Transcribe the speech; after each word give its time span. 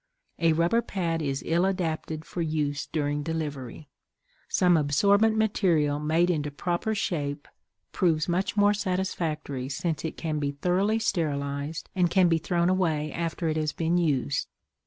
A 0.39 0.53
rubber 0.53 0.81
pad 0.81 1.21
is 1.21 1.43
ill 1.45 1.63
adapted 1.63 2.25
for 2.25 2.41
use 2.41 2.87
during 2.87 3.21
delivery. 3.21 3.87
Some 4.49 4.75
absorbent 4.75 5.37
material 5.37 5.99
made 5.99 6.31
into 6.31 6.49
proper 6.49 6.95
shape 6.95 7.47
proves 7.91 8.27
much 8.27 8.57
more 8.57 8.73
satisfactory 8.73 9.69
since 9.69 10.03
it 10.03 10.17
can 10.17 10.39
be 10.39 10.53
thoroughly 10.53 10.97
sterilized 10.97 11.87
and 11.95 12.09
can 12.09 12.29
be 12.29 12.39
thrown 12.39 12.67
away 12.67 13.11
after 13.13 13.47
it 13.47 13.57
has 13.57 13.73
been 13.73 13.99
used. 13.99 14.47